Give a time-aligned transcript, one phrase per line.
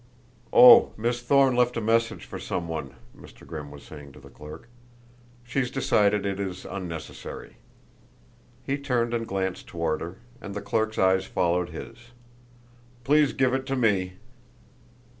[0.51, 3.45] "Oh, Miss Thorne left a message for some one," Mr.
[3.45, 4.67] Grimm was saying to the clerk.
[5.43, 7.57] "She's decided it is unnecessary."
[8.63, 11.97] He turned and glanced toward her, and the clerk's eyes followed his.
[13.03, 14.13] "Please give it to me."